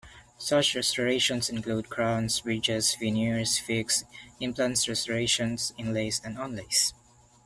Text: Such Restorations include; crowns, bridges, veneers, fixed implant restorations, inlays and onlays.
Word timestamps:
Such 0.39 0.73
Restorations 0.75 1.47
include; 1.47 1.89
crowns, 1.91 2.41
bridges, 2.41 2.95
veneers, 2.95 3.59
fixed 3.59 4.05
implant 4.39 4.87
restorations, 4.87 5.73
inlays 5.77 6.19
and 6.25 6.37
onlays. 6.37 6.93